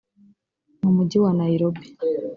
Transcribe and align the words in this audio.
mu 0.81 0.89
mujyi 0.95 1.17
wa 1.23 1.31
Nairobi 1.39 1.85